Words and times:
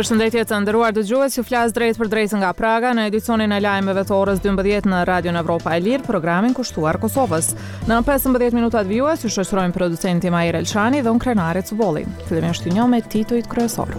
Përshëndetje 0.00 0.46
të 0.48 0.58
nderuar 0.64 0.94
dëgjues, 0.96 1.34
ju 1.36 1.42
flas 1.44 1.74
drejt 1.76 1.98
për 2.00 2.08
drejtë 2.08 2.38
nga 2.40 2.54
Praga 2.56 2.94
në 2.96 3.02
edicionin 3.10 3.52
e 3.52 3.58
lajmeve 3.60 4.00
të 4.08 4.14
orës 4.16 4.38
12 4.40 4.86
në 4.88 5.00
Radio 5.04 5.34
Evropa 5.36 5.74
e 5.76 5.80
Lirë, 5.84 6.06
programin 6.06 6.54
kushtuar 6.56 6.96
Kosovës. 7.02 7.50
Në 7.84 7.98
15 8.08 8.56
minuta 8.56 8.80
të 8.80 8.88
vijuara 8.94 9.20
ju 9.20 9.28
shoqërojmë 9.34 9.76
producenti 9.76 10.32
Majer 10.32 10.56
Elçani 10.62 11.02
dhe 11.04 11.12
unë 11.12 11.20
Krenare 11.20 11.60
Cuboli. 11.68 12.06
Fillimisht 12.30 12.64
ju 12.64 12.72
një 12.78 12.86
me 12.94 13.02
titujt 13.12 13.44
kryesor. 13.52 13.92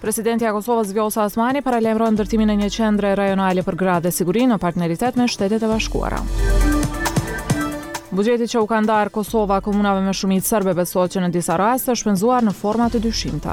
Presidenti 0.00 0.48
i 0.48 0.54
Kosovës 0.56 0.94
Vjosa 0.96 1.26
Osmani 1.28 1.60
paralajmëron 1.66 2.16
ndërtimin 2.16 2.48
e 2.48 2.56
një 2.64 2.70
qendre 2.72 3.12
rajonale 3.20 3.66
për 3.68 3.76
gratë 3.84 4.06
dhe 4.08 4.14
siguri 4.22 4.48
në 4.48 4.56
partneritet 4.64 5.20
me 5.20 5.28
Shtetet 5.28 5.68
e 5.68 5.68
Bashkuara. 5.68 6.22
Buxheti 8.18 8.48
që 8.50 8.58
u 8.64 8.66
ka 8.66 8.80
ndarë 8.82 9.12
Kosova 9.14 9.60
komunave 9.62 10.00
me 10.02 10.10
shumicë 10.10 10.42
sërbe 10.48 10.72
besohet 10.74 11.12
që 11.14 11.20
në 11.22 11.28
disa 11.36 11.54
raste 11.60 11.94
shpenzuar 11.94 12.42
në 12.42 12.50
format 12.56 12.90
të 12.90 12.98
dyshimta. 13.04 13.52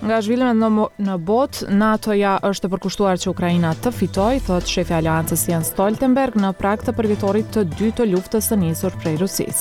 Nga 0.00 0.20
zhvillimet 0.24 0.56
në, 1.04 1.18
bot, 1.28 1.58
NATO-ja 1.68 2.38
është 2.48 2.66
të 2.66 2.70
përkushtuar 2.72 3.20
që 3.20 3.28
Ukraina 3.34 3.74
të 3.76 3.92
fitoj, 3.92 4.38
thot 4.48 4.64
shefi 4.72 4.96
aliancës 5.02 5.42
Jens 5.50 5.68
Stoltenberg 5.74 6.40
në 6.40 6.54
prak 6.56 6.86
të 6.86 6.94
përvitorit 6.96 7.50
të 7.52 7.66
dy 7.76 7.92
të 8.00 8.06
luftës 8.14 8.48
të 8.54 8.58
njësur 8.62 8.96
prej 9.02 9.18
Rusis. 9.20 9.60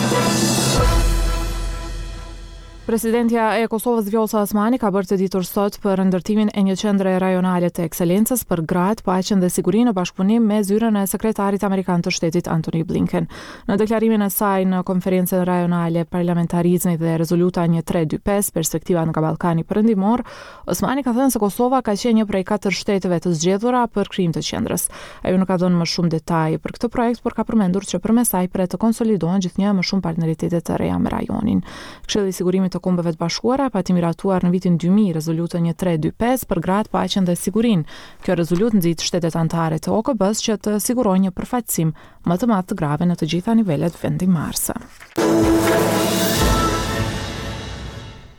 Presidentja 2.92 3.44
e 3.64 3.68
Kosovës 3.72 4.10
Vjosa 4.12 4.42
Osmani 4.44 4.76
ka 4.76 4.90
bërë 4.92 5.14
të 5.14 5.18
ditur 5.22 5.46
sot 5.48 5.78
për 5.80 6.02
ndërtimin 6.10 6.50
e 6.52 6.60
një 6.68 6.74
qendre 6.82 7.12
rajonale 7.24 7.70
të 7.72 7.86
ekselencës 7.88 8.42
për 8.50 8.66
grat, 8.68 9.00
paqen 9.08 9.40
dhe 9.40 9.48
sigurinë 9.48 9.94
në 9.94 9.94
bashkëpunim 9.96 10.44
me 10.52 10.58
zyrën 10.68 10.98
e 11.00 11.04
sekretarit 11.08 11.64
amerikan 11.64 12.04
të 12.04 12.12
shtetit 12.18 12.50
Antony 12.52 12.82
Blinken. 12.90 13.30
Në 13.70 13.78
deklarimin 13.80 14.26
e 14.26 14.28
saj 14.36 14.66
në 14.68 14.82
konferencën 14.90 15.46
rajonale 15.48 16.04
parlamentarizmi 16.12 16.98
dhe 17.00 17.14
rezoluta 17.22 17.64
1325 17.72 18.50
perspektiva 18.52 19.06
në 19.08 19.16
Ballkanin 19.24 19.68
Perëndimor, 19.72 20.26
Osmani 20.68 21.06
ka 21.08 21.16
thënë 21.16 21.32
se 21.32 21.40
Kosova 21.46 21.80
ka 21.88 21.96
qenë 21.96 22.20
një 22.20 22.28
prej 22.34 22.44
katër 22.52 22.76
shteteve 22.76 23.22
të 23.24 23.32
zgjedhura 23.40 23.86
për 23.88 24.12
krijim 24.12 24.36
të 24.36 24.44
qendrës. 24.50 24.90
Ajo 25.24 25.40
nuk 25.40 25.48
ka 25.54 25.62
dhënë 25.64 25.80
më 25.86 25.90
shumë 25.96 26.14
detaje 26.18 26.60
për 26.68 26.76
këtë 26.76 26.92
projekt, 26.98 27.24
por 27.24 27.40
ka 27.40 27.48
përmendur 27.48 27.88
që 27.88 28.04
përmes 28.04 28.36
saj 28.36 28.52
pret 28.52 28.76
të 28.76 28.84
konsolidohen 28.84 29.48
gjithnjë 29.48 29.72
më 29.80 29.88
shumë 29.94 30.06
partneritete 30.10 30.60
të 30.60 30.82
reja 30.84 31.00
me 31.00 31.16
rajonin. 31.16 31.64
Këshilli 32.04 32.36
i 32.36 32.40
sigurisë 32.42 32.80
Kombeve 32.82 33.13
të 33.15 33.21
Bashkuara 33.21 33.70
pa 33.74 33.84
të 33.85 33.96
miratuar 33.98 34.43
në 34.46 34.51
vitin 34.55 34.77
2000 34.82 35.15
rezolutën 35.18 35.68
1325 35.70 36.48
për 36.51 36.62
gratë 36.68 36.93
paqen 36.96 37.29
dhe 37.29 37.38
sigurinë. 37.40 37.85
Kjo 38.26 38.38
rezolutë 38.41 38.82
nxit 38.82 39.05
shtetet 39.07 39.38
anëtare 39.43 39.79
të 39.85 39.93
OKB-s 39.99 40.43
që 40.49 40.57
të 40.65 40.76
sigurojnë 40.88 41.27
një 41.27 41.35
përfaqësim 41.40 41.93
më 42.27 42.40
të 42.41 42.51
madh 42.54 42.70
të 42.73 42.79
grave 42.84 43.07
në 43.12 43.20
të 43.21 43.32
gjitha 43.35 43.57
nivelet 43.62 44.01
vendimtarse. 44.04 44.77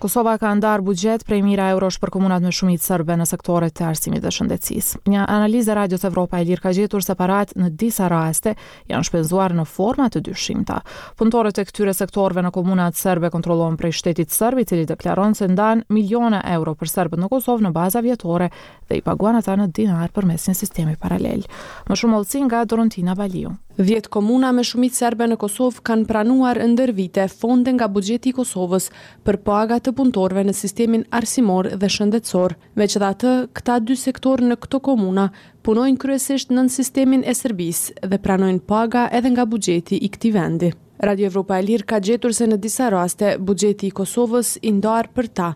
Kosova 0.02 0.34
ka 0.38 0.50
ndar 0.58 0.82
buxhet 0.82 1.22
prej 1.22 1.44
mira 1.46 1.68
eurosh 1.70 2.00
për 2.02 2.10
komunat 2.16 2.42
me 2.42 2.50
shumicë 2.50 2.82
serbe 2.82 3.14
në 3.14 3.22
sektorët 3.30 3.78
e 3.84 3.84
arsimit 3.86 4.24
dhe 4.24 4.32
shëndetësisë. 4.34 4.98
Një 5.06 5.26
analizë 5.30 5.70
e 5.70 5.76
Radios 5.78 6.02
Evropa 6.08 6.40
e 6.40 6.46
Lirë 6.48 6.64
ka 6.64 6.72
gjetur 6.74 7.04
se 7.06 7.14
parat 7.14 7.52
në 7.54 7.68
disa 7.78 8.08
raste 8.10 8.56
janë 8.90 9.06
shpenzuar 9.06 9.54
në 9.54 9.62
forma 9.76 10.08
të 10.10 10.24
dyshimta. 10.26 10.80
Punëtorët 11.20 11.62
e 11.62 11.68
këtyre 11.70 11.94
sektorëve 11.94 12.42
në 12.48 12.52
komunat 12.58 12.98
serbe 12.98 13.30
kontrollohen 13.30 13.78
prej 13.78 13.94
shtetit 14.00 14.34
serb 14.34 14.58
i 14.58 14.66
cili 14.66 14.88
deklaron 14.90 15.38
se 15.38 15.46
ndan 15.54 15.84
miliona 15.94 16.42
euro 16.50 16.74
për 16.74 16.90
serbët 16.96 17.22
në 17.22 17.30
Kosovë 17.36 17.68
në 17.68 17.72
baza 17.78 18.00
vjetore 18.02 18.50
dhe 18.88 18.98
i 18.98 19.06
paguan 19.06 19.38
ata 19.38 19.54
në 19.56 19.70
dinar 19.72 20.10
përmes 20.10 20.48
një 20.50 20.58
sistemi 20.64 20.98
paralel. 20.98 21.46
Më 21.86 22.00
shumë 22.00 22.16
mollësi 22.16 22.42
nga 22.50 22.64
Dorontina 22.64 23.14
Baliu. 23.14 23.54
10 23.78 24.10
komuna 24.12 24.50
me 24.52 24.60
shumicë 24.68 24.98
serbe 24.98 25.24
në 25.30 25.38
Kosovë 25.40 25.80
kanë 25.86 26.04
pranuar 26.04 26.58
ndër 26.60 26.90
vite 26.92 27.22
fonde 27.32 27.72
nga 27.72 27.86
buxheti 27.88 28.28
i 28.28 28.36
Kosovës 28.36 28.90
për 29.24 29.38
paga 29.48 29.78
të 29.80 29.91
punëtorve 29.98 30.42
në 30.44 30.54
sistemin 30.56 31.02
arsimor 31.14 31.68
dhe 31.80 31.88
shëndetësor. 31.94 32.54
Me 32.76 32.86
që 32.88 33.00
dhe 33.02 33.32
këta 33.58 33.76
dy 33.86 33.96
sektor 33.96 34.42
në 34.42 34.58
këto 34.64 34.80
komuna 34.88 35.28
punojnë 35.66 35.98
kryesisht 36.02 36.52
në 36.56 36.66
sistemin 36.74 37.22
e 37.28 37.34
sërbis 37.36 37.80
dhe 38.02 38.18
pranojnë 38.24 38.64
paga 38.72 39.06
edhe 39.18 39.32
nga 39.34 39.44
bugjeti 39.44 39.98
i 39.98 40.08
këti 40.08 40.32
vendi. 40.34 40.72
Radio 41.02 41.26
Evropa 41.26 41.56
e 41.58 41.64
Lirë 41.66 41.86
ka 41.90 41.98
gjetur 41.98 42.30
se 42.34 42.46
në 42.46 42.56
disa 42.62 42.88
raste, 42.94 43.36
bugjeti 43.38 43.88
i 43.88 43.94
Kosovës 43.96 44.56
indar 44.62 45.08
për 45.16 45.28
ta, 45.34 45.48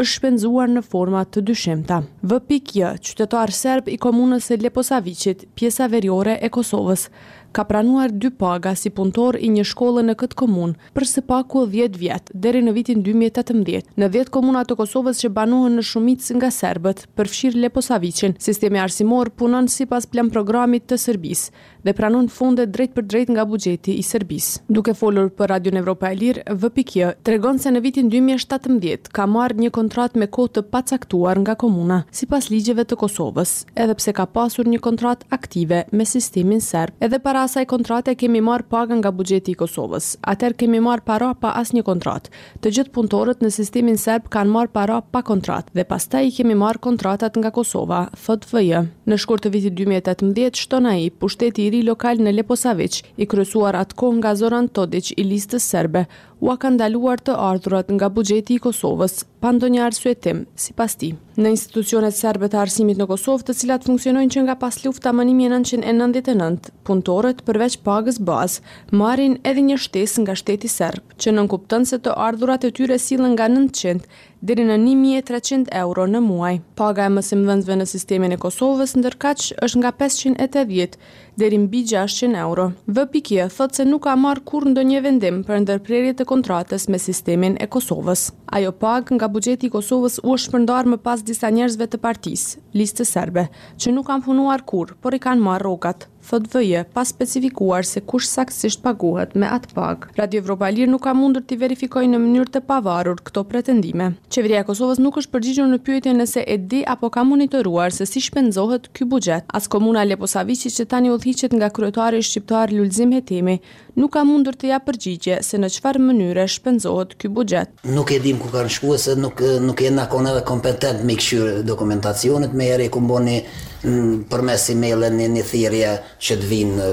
është 0.00 0.12
shpenzuar 0.14 0.70
në 0.72 0.82
forma 0.84 1.20
të 1.24 1.42
dyshimta. 1.50 2.00
Vë 2.24 2.38
pikje, 2.48 2.94
qytetar 3.04 3.52
serb 3.56 3.88
i 3.92 3.98
komunës 4.00 4.48
e 4.52 4.58
Leposavicit, 4.60 5.46
pjesa 5.56 5.88
veriore 5.92 6.38
e 6.44 6.48
Kosovës, 6.52 7.10
ka 7.56 7.64
pranuar 7.64 8.12
dy 8.12 8.28
paga 8.42 8.74
si 8.76 8.90
punëtor 8.96 9.38
i 9.40 9.48
një 9.48 9.62
shkolle 9.70 10.02
në 10.04 10.14
këtë 10.20 10.36
komunë 10.42 10.90
për 10.96 11.04
së 11.12 11.22
paku 11.30 11.62
10 11.72 11.94
vjet 12.02 12.32
deri 12.44 12.60
në 12.64 12.74
vitin 12.76 12.98
2018. 13.00 13.94
Në 13.96 14.06
10 14.18 14.32
komuna 14.34 14.60
të 14.68 14.76
Kosovës 14.80 15.22
që 15.24 15.30
banohen 15.38 15.78
në 15.80 15.84
shumicë 15.90 16.36
nga 16.36 16.50
serbët, 16.52 17.06
përfshir 17.16 17.56
Leposaviçin, 17.62 18.34
sistemi 18.46 18.76
arsimor 18.82 19.30
punon 19.40 19.70
sipas 19.72 20.04
plan 20.12 20.28
programit 20.34 20.84
të 20.90 20.98
Serbisë 21.06 21.64
dhe 21.86 21.92
pranon 21.94 22.26
fundet 22.34 22.72
drejt 22.74 22.92
për 22.96 23.04
drejt 23.12 23.28
nga 23.30 23.44
buxheti 23.46 23.92
i 23.94 24.02
Serbisë. 24.04 24.60
Duke 24.74 24.90
folur 24.98 25.28
për 25.38 25.52
Radio 25.54 25.72
Evropa 25.80 26.08
e 26.10 26.16
Lirë, 26.18 26.44
VPK 26.62 27.12
tregon 27.28 27.60
se 27.62 27.70
në 27.72 27.82
vitin 27.84 28.08
2017 28.10 29.12
ka 29.20 29.24
marrë 29.30 29.62
një 29.62 29.70
kontratë 29.78 30.18
me 30.20 30.26
kohë 30.36 30.52
të 30.58 30.64
pacaktuar 30.74 31.38
nga 31.46 31.54
komuna, 31.54 32.00
sipas 32.10 32.50
ligjeve 32.52 32.82
të 32.90 32.98
Kosovës, 33.04 33.52
edhe 33.78 33.94
pse 34.00 34.16
ka 34.18 34.26
pasur 34.26 34.66
një 34.68 34.82
kontratë 34.88 35.30
aktive 35.38 35.84
me 35.92 36.04
sistemin 36.12 36.60
serb 36.68 36.98
edhe 37.06 37.22
para 37.22 37.45
asaj 37.46 37.66
kontrate 37.70 38.10
kemi 38.18 38.40
marë 38.42 38.66
pagën 38.70 39.00
nga 39.04 39.12
bugjeti 39.18 39.52
i 39.52 39.58
Kosovës. 39.60 40.04
atër 40.32 40.52
kemi 40.60 40.80
marë 40.86 41.04
para 41.10 41.28
pa 41.42 41.50
as 41.60 41.70
një 41.76 41.82
kontrat. 41.90 42.26
Të 42.60 42.70
gjithë 42.74 42.94
punëtorët 42.96 43.42
në 43.44 43.50
sistemin 43.58 43.98
serb 44.04 44.26
kanë 44.34 44.50
marë 44.54 44.72
para 44.78 44.96
pa 45.12 45.20
kontrat 45.30 45.70
dhe 45.76 45.84
pas 45.86 46.04
ta 46.10 46.20
i 46.26 46.32
kemi 46.36 46.56
marë 46.62 46.82
kontratat 46.86 47.36
nga 47.40 47.50
Kosova, 47.58 48.00
thot 48.24 48.46
vëjë. 48.52 48.80
Në 49.08 49.16
shkur 49.22 49.40
të 49.44 49.52
vitit 49.54 49.74
2018, 49.78 50.58
shtona 50.64 50.96
i, 51.04 51.10
pushteti 51.22 51.66
i 51.66 51.70
ri 51.76 51.82
lokal 51.90 52.18
në 52.18 52.30
Leposavic, 52.38 52.98
i 53.22 53.28
kryesuar 53.30 53.74
atë 53.84 53.96
kohë 54.02 54.16
nga 54.18 54.34
Zoran 54.42 54.68
Todic 54.68 55.12
i 55.20 55.28
listës 55.32 55.70
serbe, 55.72 56.06
u 56.40 56.50
a 56.52 56.56
ka 56.60 56.68
ndaluar 56.72 57.20
të 57.26 57.32
ardhurat 57.48 57.88
nga 57.94 58.08
bugjeti 58.16 58.56
i 58.58 58.62
Kosovës, 58.66 59.22
pa 59.40 59.52
ndonjë 59.56 59.74
një 59.78 59.84
arsuetim, 59.86 60.42
si 60.62 60.74
pas 60.76 60.92
ti. 61.00 61.14
Në 61.36 61.50
institucionet 61.54 62.16
serbe 62.16 62.48
të 62.52 62.58
arsimit 62.60 63.00
në 63.00 63.06
Kosovë 63.08 63.46
të 63.48 63.54
cilat 63.60 63.86
funksionojnë 63.88 64.32
që 64.34 64.42
nga 64.44 64.56
pas 64.60 64.76
luft 64.84 65.02
të 65.04 65.10
amëni 65.14 65.34
1999, 65.40 66.70
punëtorët 66.88 67.42
përveç 67.48 67.78
pagës 67.88 68.20
bazë 68.28 68.98
marin 69.00 69.38
edhe 69.48 69.64
një 69.68 69.78
shtes 69.86 70.18
nga 70.24 70.36
shteti 70.40 70.68
serb, 70.72 71.16
që 71.20 71.34
nënkuptën 71.38 71.88
se 71.90 72.00
të 72.04 72.16
ardhurat 72.28 72.68
e 72.68 72.72
tyre 72.80 73.00
silën 73.06 73.32
nga 73.36 73.48
900, 73.52 74.04
deri 74.46 74.62
në 74.68 74.76
1300 74.78 75.72
euro 75.80 76.04
në 76.06 76.20
muaj. 76.22 76.52
Paga 76.78 77.06
e 77.08 77.12
mësim 77.16 77.40
në 77.48 77.86
sistemin 77.90 78.34
e 78.34 78.38
Kosovës 78.38 78.92
ndërkaq 78.94 79.48
është 79.66 79.80
nga 79.80 79.90
580 79.98 80.98
deri 81.40 81.58
mbi 81.64 81.80
600 81.84 82.38
euro. 82.44 82.68
VPK 82.86 83.48
thot 83.56 83.74
se 83.74 83.84
nuk 83.88 84.04
ka 84.06 84.14
marrë 84.16 84.44
kur 84.46 84.68
ndonjë 84.70 84.90
një 84.92 85.02
vendim 85.08 85.40
për 85.48 85.64
ndërprerjet 85.64 86.22
e 86.22 86.28
kontratës 86.32 86.86
me 86.94 87.00
sistemin 87.02 87.58
e 87.60 87.66
Kosovës. 87.66 88.28
Ajo 88.60 88.70
pag 88.72 89.10
nga 89.18 89.26
bugjeti 89.28 89.66
i 89.66 89.72
Kosovës 89.74 90.20
u 90.22 90.36
është 90.36 90.54
përndarë 90.54 90.94
më 90.94 91.02
pas 91.08 91.22
disa 91.26 91.50
njerëzve 91.50 91.90
të 91.90 92.00
partisë, 92.06 92.62
listë 92.78 93.04
serbe, 93.10 93.48
që 93.82 93.96
nuk 93.96 94.06
kanë 94.12 94.28
punuar 94.30 94.62
kur, 94.62 94.94
por 95.02 95.14
i 95.18 95.22
kanë 95.26 95.42
marrë 95.42 95.66
rrogat 95.66 96.06
thot 96.28 96.46
vëje, 96.52 96.84
pas 96.94 97.08
specifikuar 97.08 97.84
se 97.86 98.00
kush 98.02 98.26
saksisht 98.32 98.82
paguhet 98.84 99.34
me 99.38 99.46
atë 99.46 99.72
pag. 99.76 100.06
Radio 100.18 100.42
Evropa 100.42 100.68
Lirë 100.72 100.90
nuk 100.90 101.04
ka 101.06 101.14
mundur 101.14 101.44
t'i 101.46 101.58
verifikoj 101.60 102.04
në 102.10 102.18
mënyrë 102.22 102.52
të 102.56 102.62
pavarur 102.68 103.20
këto 103.26 103.44
pretendime. 103.50 104.10
Qeveria 104.34 104.64
Kosovës 104.66 105.00
nuk 105.02 105.20
është 105.22 105.34
përgjigjur 105.36 105.70
në 105.70 105.80
pyetje 105.86 106.14
nëse 106.18 106.42
e 106.44 106.58
di 106.72 106.80
apo 106.94 107.10
ka 107.14 107.22
monitoruar 107.28 107.94
se 107.94 108.08
si 108.10 108.22
shpenzohet 108.26 108.90
ky 108.96 109.06
buxhet. 109.06 109.46
As 109.54 109.68
komuna 109.70 110.04
Leposaviçi 110.08 110.72
që 110.74 110.88
tani 110.92 111.12
udhëhiqet 111.14 111.54
nga 111.56 111.70
kryetari 111.70 112.22
shqiptar 112.26 112.74
Lulzim 112.74 113.14
Hetemi, 113.16 113.58
nuk 113.96 114.12
ka 114.16 114.24
mundur 114.26 114.58
të 114.58 114.72
ja 114.72 114.80
përgjigje 114.84 115.40
se 115.46 115.60
në 115.62 115.70
çfarë 115.76 116.02
mënyre 116.08 116.48
shpenzohet 116.52 117.14
ky 117.20 117.30
buxhet. 117.30 117.72
Nuk 117.86 118.10
e 118.10 118.18
dim 118.26 118.42
ku 118.42 118.50
kanë 118.52 118.74
shkuar 118.78 118.98
se 119.00 119.14
nuk 119.20 119.40
nuk 119.62 119.80
jena 119.86 120.08
edhe 120.26 120.42
kompetent 120.48 121.04
me 121.04 121.14
kshyr 121.16 121.62
dokumentacionit, 121.62 122.52
me 122.52 122.66
herë 122.72 122.90
ku 122.90 123.00
mboni 123.00 123.40
Mm, 123.86 124.24
për 124.26 124.42
mes 124.48 124.64
email-e 124.72 125.08
një 125.14 125.26
një 125.34 125.42
thirje 125.46 125.90
që 126.28 126.36
të 126.40 126.48
vinë 126.50 126.86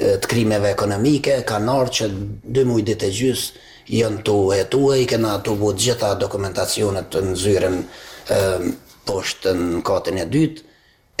të 0.00 0.28
krimeve 0.32 0.70
ekonomike, 0.72 1.32
ka 1.48 1.58
nërë 1.60 1.94
që 1.98 2.06
dy 2.56 2.62
mujdit 2.68 3.02
e 3.04 3.10
gjysë 3.16 3.66
jënë 3.98 4.22
të 4.28 4.36
etu 4.62 4.78
e 4.94 5.00
i 5.02 5.08
këna 5.10 5.34
të 5.44 5.58
butë 5.60 5.84
gjitha 5.84 6.14
dokumentacionet 6.22 7.10
të 7.12 7.22
nëzyren 7.26 7.76
poshtë 9.10 9.52
në 9.60 9.82
katën 9.90 10.22
e 10.22 10.26
dytë, 10.36 10.69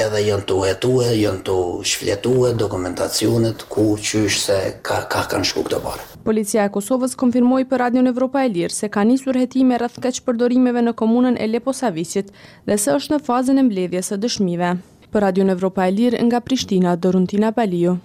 edhe 0.04 0.20
janë 0.24 0.44
të 0.48 0.56
uhetue, 0.62 1.08
janë 1.20 1.40
të 1.46 1.56
shfletue 1.92 2.50
dokumentacionet 2.60 3.64
ku 3.72 3.84
qysh 4.00 4.38
se 4.46 4.58
ka, 4.86 5.00
ka 5.12 5.24
kanë 5.30 5.48
shku 5.50 5.64
këtë 5.66 5.80
pare. 5.86 6.06
Policia 6.24 6.64
e 6.68 6.72
Kosovës 6.74 7.16
konfirmoi 7.20 7.64
për 7.68 7.82
Radion 7.84 8.10
Evropa 8.10 8.42
e 8.46 8.52
Lirë 8.52 8.74
se 8.76 8.90
ka 8.92 9.04
nisur 9.08 9.38
hetime 9.40 9.78
rreth 9.80 10.00
keq 10.04 10.20
përdorimeve 10.28 10.82
në 10.88 10.94
komunën 11.00 11.38
e 11.40 11.48
Leposavicit 11.52 12.32
dhe 12.66 12.78
se 12.78 12.94
është 12.96 13.16
në 13.18 13.22
fazën 13.28 13.60
e 13.62 13.66
mbledhjes 13.68 14.12
së 14.12 14.20
dëshmive. 14.24 14.74
Për 15.12 15.26
Radion 15.26 15.54
Evropa 15.56 15.88
e 15.90 15.94
Lirë 15.98 16.20
nga 16.28 16.40
Prishtina, 16.40 16.96
Doruntina 16.96 17.52
Paliu. 17.52 17.96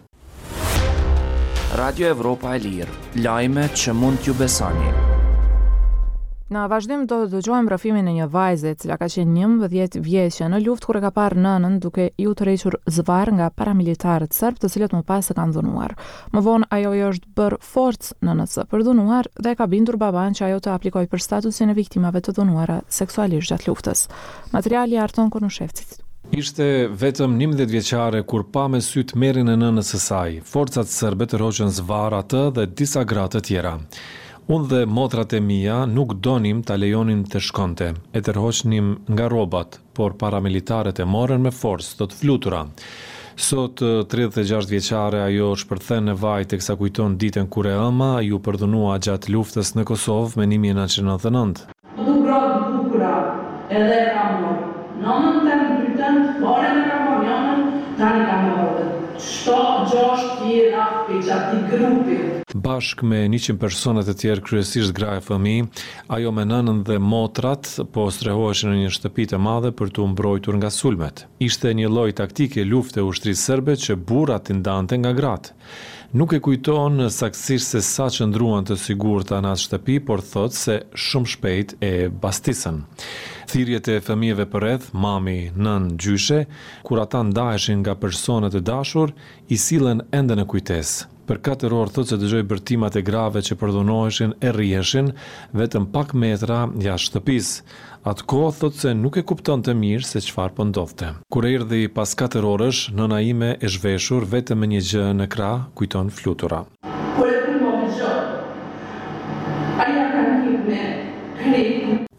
Radio 1.75 2.07
Evropa 2.15 2.55
e 2.55 2.63
Lirë, 2.67 2.95
lajme 3.25 3.67
që 3.83 3.91
mund 3.91 3.91
t'ju 3.91 3.91
Radio 3.91 3.91
Evropa 3.91 3.91
e 3.91 3.91
Lirë, 3.91 3.91
që 3.91 3.99
mund 3.99 4.23
t'ju 4.23 4.39
besoni. 4.39 5.13
Në 6.53 6.67
vazhdim 6.69 7.05
do 7.09 7.23
të 7.23 7.31
dëgjojmë 7.39 7.71
rrëfimin 7.71 8.05
e 8.05 8.11
një 8.19 8.25
vajze 8.29 8.69
e 8.69 8.75
cila 8.77 8.99
ka 9.01 9.07
qenë 9.09 9.39
11 9.47 9.95
vjeqe 10.05 10.45
në 10.53 10.59
luftë 10.61 10.85
kur 10.85 10.97
e 10.99 10.99
ka 11.01 11.09
parë 11.15 11.41
nënën 11.41 11.79
duke 11.81 12.03
i 12.21 12.25
utrëhur 12.29 12.75
zvarr 12.93 13.31
nga 13.33 13.47
paramilitarët 13.49 14.35
serb 14.37 14.59
të 14.61 14.69
cilët 14.69 14.91
më 14.93 14.99
pas 15.09 15.25
e 15.25 15.33
kanë 15.39 15.55
dhunuar. 15.55 15.95
Më 16.37 16.43
vonë 16.45 16.67
ajo 16.75 16.91
i 16.93 16.99
është 17.07 17.31
bërë 17.39 17.57
forcë 17.65 18.11
në 18.21 18.35
nënës 18.37 18.53
për 18.69 18.83
dhunuar 18.85 19.29
dhe 19.41 19.53
e 19.55 19.57
ka 19.57 19.65
bindur 19.73 19.97
baban 19.97 20.37
që 20.37 20.43
ajo 20.51 20.59
të 20.67 20.71
aplikojë 20.75 21.09
për 21.15 21.23
statusin 21.25 21.73
e 21.73 21.75
viktimave 21.81 22.21
të 22.27 22.35
dhunuara 22.37 22.77
seksualisht 22.93 23.49
gjatë 23.55 23.71
luftës. 23.71 24.03
Materiali 24.53 24.99
arton 25.01 25.31
kërë 25.33 25.49
në 25.49 25.55
shefcit. 25.57 25.95
Ishte 26.35 26.67
vetëm 26.93 27.39
11 27.41 27.73
vjeçare 27.73 28.21
kur 28.25 28.45
pa 28.53 28.67
me 28.69 28.83
sy 28.85 29.01
merin 29.17 29.49
e 29.49 29.57
nënës 29.65 29.89
së 29.95 30.01
saj. 30.05 30.37
Forcat 30.45 30.93
serbe 30.93 31.25
të 31.25 31.41
rrohën 31.41 31.73
zvarr 31.81 32.13
atë 32.21 32.43
dhe 32.59 32.67
disa 32.69 33.01
gratë 33.01 33.39
të 33.39 33.43
tjera. 33.49 33.73
Unë 34.45 34.67
dhe 34.69 34.79
motrat 34.85 35.31
e 35.33 35.39
mija 35.41 35.79
nuk 35.89 36.11
donim 36.21 36.59
të 36.61 36.75
lejonin 36.77 37.23
të 37.25 37.39
shkonte, 37.47 37.87
e 38.13 38.19
tërhoqnim 38.27 38.91
nga 39.15 39.25
robat, 39.33 39.79
por 39.97 40.13
paramilitarët 40.21 40.99
e 41.01 41.07
morën 41.09 41.41
me 41.41 41.49
forës 41.61 41.87
të 41.97 42.07
të 42.11 42.19
flutura. 42.19 42.59
Sot, 43.45 43.81
36 43.81 44.53
eh, 44.61 44.69
vjeqare, 44.69 45.23
ajo 45.31 45.49
është 45.55 45.79
për 45.89 46.03
në 46.05 46.17
vajt 46.21 46.53
e 46.53 46.59
kësa 46.61 46.75
kujton 46.77 47.17
ditën 47.21 47.49
kure 47.49 47.73
ëma, 47.87 48.11
ju 48.29 48.37
përdhënua 48.45 48.99
gjatë 49.07 49.33
luftës 49.33 49.73
në 49.79 49.87
Kosovë 49.89 50.37
me 50.43 50.45
1999. 50.53 51.65
Nuk 52.05 52.29
rogë 52.29 53.01
në 53.01 53.15
edhe 53.79 54.03
në 54.13 54.53
në 55.01 55.17
në 55.25 55.39
në 55.49 55.61
në 55.97 55.97
në 55.97 56.75
në 56.77 57.25
në 57.25 58.13
në 58.13 58.13
në 58.13 58.43
në 58.51 58.94
Bashk 62.55 63.01
me 63.01 63.19
100 63.29 63.57
personet 63.59 64.07
e 64.11 64.15
tjerë, 64.19 64.43
kryesisht 64.47 64.91
gra 64.97 65.13
e 65.15 65.21
fëmi, 65.23 65.53
ajo 66.17 66.33
me 66.35 66.43
nënën 66.49 66.83
dhe 66.89 66.97
motrat, 66.99 67.69
po 67.95 68.09
strehoheshin 68.11 68.73
në 68.75 68.81
një 68.81 68.91
shtëpit 68.97 69.37
e 69.37 69.41
madhe 69.47 69.71
për 69.79 69.95
të 69.95 70.09
mbrojtur 70.11 70.59
nga 70.59 70.73
sulmet. 70.81 71.23
Ishte 71.47 71.71
një 71.79 71.93
loj 71.95 72.09
taktike 72.19 72.67
lufte 72.67 73.05
e 73.05 73.17
shtri 73.19 73.37
sërbe 73.45 73.79
që 73.87 73.95
burat 74.11 74.49
të 74.51 74.59
ndante 74.59 74.99
nga 74.99 75.15
gratë. 75.21 75.55
Nuk 76.13 76.31
e 76.33 76.39
kujton 76.39 77.07
saksisht 77.09 77.73
se 77.73 77.81
sa 77.81 78.05
qëndruan 78.13 78.65
të 78.67 78.75
sigur 78.77 79.23
të 79.25 79.39
anas 79.39 79.63
shtëpi, 79.65 79.97
por 80.05 80.21
thot 80.21 80.53
se 80.53 80.77
shumë 80.93 81.31
shpejt 81.33 81.73
e 81.83 81.89
bastisën. 82.13 82.83
Thirjet 83.49 83.89
e 83.89 83.97
fëmijeve 84.05 84.45
për 84.53 84.67
edhë, 84.75 84.93
mami, 84.93 85.37
nën, 85.57 85.89
gjyshe, 86.01 86.43
kur 86.85 87.01
ata 87.01 87.23
ndaheshin 87.25 87.81
nga 87.81 87.97
personet 87.97 88.53
e 88.57 88.61
dashur, 88.61 89.15
i 89.49 89.57
silen 89.57 90.05
ende 90.13 90.37
në 90.37 90.45
kujtesë. 90.53 91.09
Për 91.25 91.39
katër 91.41 91.73
orë 91.73 91.91
thotë 91.95 92.11
se 92.13 92.17
dëgjoi 92.21 92.43
bërtimat 92.51 92.95
e 92.99 93.01
grave 93.01 93.41
që 93.41 93.55
përdhunoheshin 93.57 94.35
e 94.45 94.51
rriheshin 94.53 95.07
vetëm 95.57 95.87
pak 95.95 96.13
metra 96.21 96.67
jashtë 96.85 97.09
shtëpisë. 97.15 97.55
Atë 98.05 98.21
kohë 98.29 98.49
thotë 98.53 98.77
se 98.81 98.89
nuk 98.97 99.15
e 99.17 99.21
kupton 99.25 99.63
të 99.65 99.73
mirë 99.79 100.05
se 100.05 100.19
qëfar 100.21 100.51
pëndodhte. 100.57 101.07
Po 101.17 101.23
Kure 101.33 101.49
irdhi 101.55 101.87
pas 101.95 102.11
4 102.21 102.43
orësh, 102.45 102.81
nëna 102.99 103.17
ime 103.25 103.47
e 103.65 103.69
shveshur 103.75 104.27
vetëm 104.29 104.65
një 104.73 104.81
gjë 104.89 105.05
në 105.21 105.25
kra, 105.33 105.47
kujton 105.79 106.11
flutura. 106.13 106.59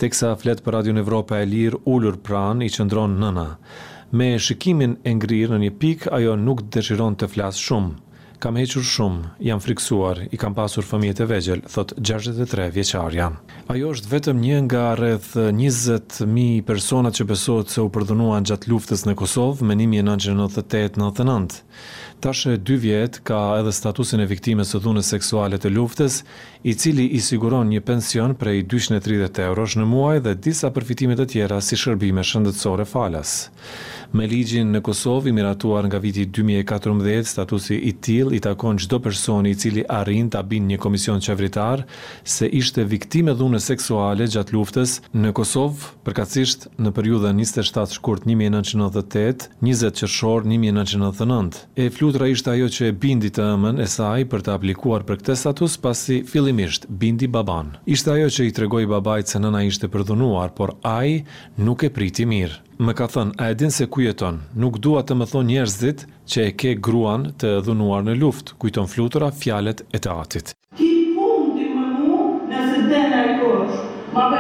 Teksa 0.03 0.33
flet 0.43 0.65
për 0.67 0.77
Radio 0.81 0.97
Evropa 1.05 1.38
e 1.38 1.47
Lirë 1.53 1.79
ulur 1.88 2.19
pran 2.27 2.67
i 2.67 2.73
qëndron 2.75 3.15
nëna. 3.23 3.47
Me 4.19 4.29
shikimin 4.43 4.99
e 5.06 5.15
ngrirë 5.21 5.55
në 5.55 5.62
një 5.69 5.77
pik, 5.83 6.09
ajo 6.19 6.35
nuk 6.49 6.67
dëshiron 6.75 7.15
të 7.23 7.31
flasë 7.37 7.62
shumë. 7.69 7.94
Kam 8.37 8.56
hequr 8.61 8.83
shumë, 8.85 9.31
jam 9.49 9.61
friksuar, 9.65 10.19
i 10.29 10.37
kam 10.37 10.53
pasur 10.55 10.85
fëmijët 10.85 11.23
e 11.25 11.27
vegjël, 11.31 11.61
thot 11.73 11.94
63 12.05 12.69
vjeçar 12.75 13.15
Ajo 13.73 13.93
është 13.94 14.11
vetëm 14.12 14.43
një 14.44 14.59
nga 14.67 14.83
rreth 14.99 15.31
20.000 15.55 16.61
persona 16.69 17.15
që 17.17 17.25
besohet 17.33 17.73
se 17.73 17.81
u 17.81 17.88
përdhunuan 17.94 18.44
gjatë 18.47 18.69
luftës 18.75 19.06
në 19.09 19.15
Kosovë 19.23 19.71
me 19.71 19.79
1998-99 19.81 21.62
tash 22.20 22.46
e 22.46 22.56
dy 22.58 22.76
vjet 22.80 23.18
ka 23.28 23.38
edhe 23.60 23.72
statusin 23.74 24.22
e 24.24 24.28
viktimës 24.30 24.70
së 24.72 24.80
dhunës 24.84 25.10
seksuale 25.12 25.58
të 25.60 25.70
luftës, 25.76 26.20
i 26.66 26.74
cili 26.74 27.04
i 27.14 27.20
siguron 27.22 27.68
një 27.70 27.82
pension 27.86 28.34
prej 28.34 28.64
230 28.66 29.42
eurosh 29.44 29.76
në 29.78 29.84
muaj 29.86 30.16
dhe 30.24 30.32
disa 30.48 30.70
përfitime 30.74 31.14
të 31.18 31.26
tjera 31.34 31.60
si 31.62 31.78
shërbime 31.78 32.24
shëndetësore 32.26 32.86
falas. 32.90 33.36
Me 34.16 34.26
ligjin 34.30 34.68
në 34.72 34.80
Kosovë 34.86 35.30
i 35.30 35.34
miratuar 35.34 35.86
nga 35.90 35.98
viti 36.02 36.24
2014, 36.26 37.26
statusi 37.30 37.78
i 37.88 37.92
tillë 37.92 38.36
i 38.38 38.40
takon 38.44 38.78
çdo 38.78 39.00
personi 39.02 39.50
i 39.54 39.58
cili 39.58 39.84
arrin 39.90 40.28
ta 40.30 40.42
bindë 40.46 40.72
një 40.76 40.80
komision 40.82 41.20
qeveritar 41.22 41.82
se 42.24 42.46
ishte 42.48 42.84
viktimë 42.86 43.34
dhunës 43.38 43.66
seksuale 43.72 44.26
gjatë 44.30 44.54
luftës 44.54 44.98
në 45.14 45.34
Kosovë, 45.36 45.92
përkatësisht 46.06 46.68
në 46.82 46.94
periudhën 46.98 47.42
27 47.44 47.98
shkurt 47.98 48.26
1998-20 48.32 49.92
qershor 50.00 50.46
1999. 50.54 51.62
E 51.78 51.90
flu 51.94 52.06
fjutra 52.06 52.26
ishte 52.31 52.50
ajo 52.55 52.67
që 52.70 52.85
e 52.87 52.93
bindi 53.03 53.29
të 53.35 53.43
ëmën 53.56 53.81
e 53.82 53.87
saj 53.91 54.26
për 54.31 54.44
të 54.47 54.53
aplikuar 54.55 55.03
për 55.08 55.19
këtë 55.19 55.35
status 55.41 55.75
pasi 55.82 56.20
fillimisht 56.29 56.85
bindi 57.03 57.26
baban. 57.26 57.73
Ishte 57.87 58.12
ajo 58.14 58.29
që 58.31 58.44
i 58.47 58.53
tregoi 58.55 58.85
babait 58.87 59.26
se 59.26 59.41
nëna 59.43 59.64
ishte 59.67 59.88
përdhunuar, 59.91 60.53
por 60.55 60.76
ai 60.87 61.25
nuk 61.58 61.82
e 61.82 61.91
priti 61.91 62.23
mirë. 62.31 62.61
Më 62.79 62.94
ka 63.00 63.08
thënë, 63.11 63.35
a 63.43 63.50
e 63.50 63.56
din 63.58 63.75
se 63.75 63.88
ku 63.91 64.05
jeton? 64.06 64.38
Nuk 64.55 64.79
dua 64.79 65.03
të 65.03 65.17
më 65.19 65.29
thonë 65.32 65.50
njerëzit 65.50 66.06
që 66.31 66.44
e 66.44 66.53
ke 66.55 66.75
gruan 66.79 67.32
të 67.41 67.56
dhunuar 67.67 68.06
në 68.06 68.14
luftë, 68.23 68.55
kujton 68.62 68.87
flutura 68.93 69.32
fjalët 69.35 69.82
e 69.91 69.99
tatit. 70.06 70.55
Ti 70.79 70.93
të 71.17 71.17
më 71.17 71.88
mua 71.97 72.31
nëse 72.52 72.87
dëna 72.93 73.25
e 73.25 73.35
kosh. 73.43 73.82
Ma 74.14 74.31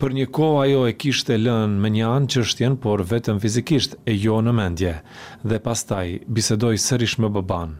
për 0.00 0.12
një 0.12 0.24
kohë 0.36 0.56
ajo 0.62 0.80
e 0.88 0.94
kishte 1.00 1.36
lënë 1.40 1.80
me 1.84 1.90
një 1.92 2.06
anë 2.08 2.30
çështjen, 2.34 2.76
por 2.84 3.00
vetëm 3.12 3.38
fizikisht 3.40 3.94
e 4.04 4.12
jo 4.20 4.36
në 4.44 4.52
mendje. 4.58 4.92
Dhe 5.48 5.60
pastaj 5.66 6.12
bisedoi 6.38 6.76
sërish 6.86 7.16
me 7.22 7.30
baban. 7.36 7.72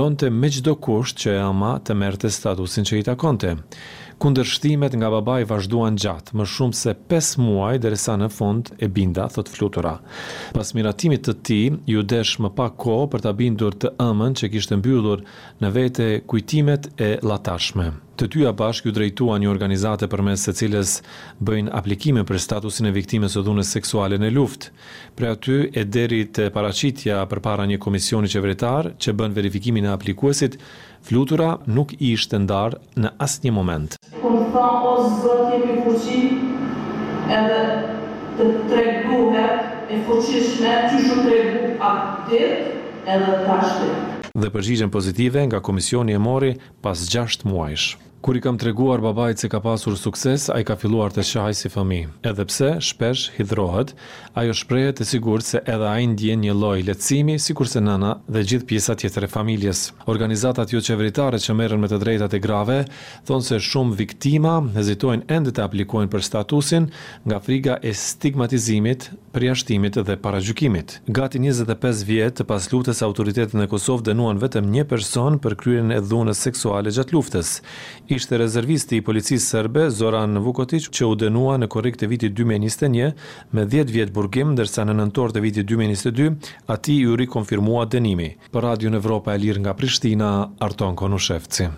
Donte 0.00 0.30
me 0.40 0.50
çdo 0.56 0.76
kusht 0.86 1.18
që 1.24 1.36
ama 1.48 1.74
të 1.86 1.96
merrte 2.02 2.30
statusin 2.36 2.86
që 2.88 3.00
i 3.00 3.06
takonte 3.10 3.56
kundërshtimet 4.22 4.94
nga 4.96 5.10
babai 5.12 5.42
vazhduan 5.48 5.96
gjatë, 6.00 6.36
më 6.36 6.46
shumë 6.52 6.76
se 6.78 6.94
5 7.10 7.34
muaj 7.42 7.74
derisa 7.84 8.14
në 8.16 8.30
fund 8.32 8.70
e 8.82 8.88
binda, 8.88 9.26
thot 9.32 9.50
flutura. 9.52 9.98
Pas 10.56 10.72
miratimit 10.76 11.26
të 11.26 11.34
ti, 11.44 11.60
ju 11.90 12.02
desh 12.02 12.38
më 12.40 12.50
pak 12.56 12.78
ko 12.80 12.98
për 13.12 13.24
të 13.26 13.34
bindur 13.40 13.76
të 13.76 13.92
ëmën 14.02 14.38
që 14.40 14.50
kishtë 14.54 14.78
mbyllur 14.80 15.24
në 15.60 15.72
vete 15.76 16.08
kujtimet 16.30 16.90
e 16.96 17.12
latashme. 17.28 17.92
Të 18.16 18.30
tyja 18.32 18.54
bashk 18.56 18.86
ju 18.88 18.94
drejtua 18.96 19.34
një 19.36 19.50
organizate 19.52 20.06
për 20.08 20.22
mes 20.24 20.40
se 20.48 20.54
cilës 20.56 20.94
bëjnë 21.44 21.74
aplikime 21.76 22.22
për 22.24 22.38
statusin 22.40 22.88
e 22.88 22.92
viktime 22.96 23.28
së 23.28 23.42
dhune 23.44 23.64
seksuale 23.68 24.16
në 24.16 24.30
luft. 24.32 24.70
Pre 25.18 25.28
aty 25.34 25.58
e 25.76 25.84
deri 25.84 26.22
të 26.32 26.48
paracitja 26.54 27.20
për 27.28 27.42
para 27.44 27.68
një 27.68 27.76
komisioni 27.84 28.32
qeveritar 28.32 28.94
që 28.96 29.12
bën 29.20 29.36
verifikimin 29.36 29.84
e 29.84 29.92
aplikuesit 29.92 30.56
Flutura 31.08 31.58
nuk 31.66 31.92
i 32.02 32.08
ishte 32.14 32.38
ndar 32.42 32.74
në 32.98 33.12
asnjë 33.22 33.52
moment. 33.54 33.92
Kur 34.18 34.40
tha 34.54 34.64
o 34.90 34.94
Zot 35.20 35.52
jemi 35.52 35.76
fuqi, 35.84 36.22
edhe 37.36 37.60
të 38.40 38.48
treguhet 38.72 39.92
e 39.94 40.00
fuqishme 40.08 40.72
ti 40.90 40.98
ju 41.04 41.20
tregu 41.26 41.62
atë 41.90 42.42
edhe 43.14 43.38
tashte. 43.44 43.92
Dhe 44.34 44.50
përgjigjen 44.56 44.90
pozitive 44.96 45.46
nga 45.46 45.62
komisioni 45.70 46.18
e 46.18 46.24
mori 46.26 46.52
pas 46.82 47.06
6 47.14 47.46
muajsh. 47.46 47.86
Kur 48.24 48.36
i 48.36 48.40
kam 48.40 48.56
treguar 48.58 49.00
babait 49.04 49.38
se 49.38 49.48
ka 49.48 49.58
pasur 49.60 49.94
sukses, 50.00 50.46
ai 50.48 50.64
ka 50.64 50.74
filluar 50.80 51.12
të 51.12 51.22
shahej 51.26 51.54
si 51.58 51.68
fëmijë. 51.70 52.06
Edhe 52.30 52.46
pse 52.48 52.68
shpesh 52.88 53.26
hidhrohet, 53.36 53.92
ajo 54.40 54.54
shprehet 54.56 55.02
e 55.02 55.06
sigurt 55.06 55.44
se 55.44 55.60
edhe 55.68 55.84
ai 55.86 56.06
ndjen 56.08 56.40
një 56.46 56.54
lloj 56.56 56.80
lehtësimi, 56.88 57.36
sikur 57.42 57.68
se 57.68 57.82
nëna 57.84 58.14
dhe 58.24 58.42
gjithë 58.48 58.66
pjesa 58.70 58.96
tjetër 58.98 59.26
e 59.28 59.30
familjes. 59.30 59.82
Organizatat 60.10 60.72
jo 60.72 60.80
qeveritare 60.86 61.38
që 61.44 61.56
merren 61.60 61.82
me 61.84 61.90
të 61.92 62.00
drejtat 62.02 62.34
e 62.38 62.40
grave 62.46 62.78
thonë 63.28 63.46
se 63.50 63.60
shumë 63.68 63.98
viktima 64.00 64.54
hezitojnë 64.78 65.28
ende 65.36 65.52
të 65.52 65.66
aplikojnë 65.68 66.10
për 66.16 66.26
statusin 66.30 66.88
nga 67.28 67.38
friga 67.44 67.76
e 67.84 67.92
stigmatizimit, 67.92 69.10
përjashtimit 69.36 70.00
dhe 70.08 70.16
paragjykimit. 70.24 70.96
Gati 71.20 71.42
25 71.44 72.02
vjet 72.08 72.42
pas 72.48 72.70
luftës 72.72 73.04
autoritetet 73.06 73.52
në 73.60 73.68
Kosovë 73.70 74.08
dënuan 74.10 74.40
vetëm 74.42 74.72
një 74.72 74.88
person 74.88 75.36
për 75.42 75.60
kryerjen 75.62 75.92
e 75.98 76.00
dhunës 76.00 76.42
seksuale 76.48 76.90
gjatë 76.96 77.14
luftës 77.18 77.58
ishte 78.16 78.38
rezervisti 78.40 78.96
i 79.00 79.04
policisë 79.04 79.44
serbe 79.52 79.86
Zoran 79.92 80.38
Vukotić 80.42 80.88
që 80.96 81.08
u 81.10 81.14
dënua 81.20 81.56
në 81.60 81.68
korrik 81.72 81.98
të 82.00 82.08
vitit 82.10 82.34
2021 82.38 83.12
me 83.52 83.64
10 83.66 83.92
vjet 83.92 84.12
burgim, 84.16 84.54
ndërsa 84.56 84.86
në 84.88 84.96
nëntor 85.02 85.34
të 85.36 85.44
vitit 85.44 85.68
2022 85.68 86.34
ati 86.72 86.98
i 87.02 87.10
rikonfirmua 87.22 87.86
dënimi. 87.92 88.32
Për 88.52 88.68
Radio 88.70 88.92
në 88.94 89.02
Evropa 89.02 89.34
e 89.36 89.42
Lirë 89.44 89.66
nga 89.66 89.74
Prishtina, 89.78 90.32
Arton 90.64 90.96
Konushevci. 90.96 91.68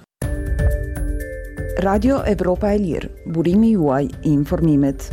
Radio 1.82 2.20
Evropa 2.26 2.72
e 2.74 2.80
Lirë, 2.82 3.12
burimi 3.34 3.72
juaj 3.76 4.06
i 4.10 4.34
informimet. 4.34 5.10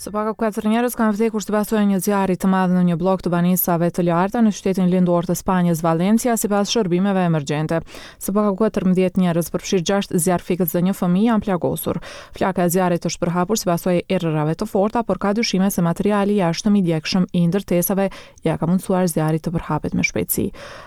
Së 0.00 0.08
paka 0.16 0.30
kuatër 0.32 0.64
njerëz 0.72 0.94
kanë 0.96 1.12
vdekur 1.12 1.44
të 1.44 1.52
pasojë 1.52 1.84
një 1.90 1.98
zjarri 2.06 2.34
të 2.40 2.48
madh 2.48 2.70
në 2.72 2.84
një 2.88 2.94
blok 3.02 3.20
të 3.20 3.28
banisave 3.34 3.90
të 3.92 4.06
larta 4.08 4.40
në 4.40 4.48
shtetin 4.56 4.86
lindor 4.88 5.26
të 5.28 5.34
Spanjës 5.36 5.82
Valencia 5.84 6.38
sipas 6.40 6.70
shërbimeve 6.72 7.26
emergjente. 7.28 7.82
Së 8.16 8.32
paka 8.32 8.54
kuatër 8.62 8.86
10 8.96 9.18
njerëz 9.20 9.50
përfshir 9.52 9.82
6 9.90 10.14
zjarr 10.24 10.64
dhe 10.72 10.80
një 10.86 10.94
fëmi 11.02 11.26
janë 11.26 11.44
plagosur. 11.50 12.00
Flaka 12.38 12.64
e 12.64 12.70
zjarrit 12.78 13.04
është 13.10 13.20
përhapur 13.26 13.60
sipas 13.60 13.84
ojë 13.92 14.00
errërave 14.16 14.54
të 14.62 14.68
forta, 14.72 15.02
por 15.04 15.18
ka 15.20 15.34
dyshime 15.36 15.68
se 15.76 15.82
materiali 15.84 16.40
jashtëm 16.40 16.78
i 16.80 16.82
djegshëm 16.88 17.26
i 17.32 17.44
ndërtesave 17.50 18.08
ja 18.48 18.56
ka 18.56 18.66
mundsuar 18.72 19.04
zjarrit 19.12 19.44
të 19.44 19.52
përhapet 19.58 19.92
me 19.92 20.00
shpejtësi. 20.08 20.46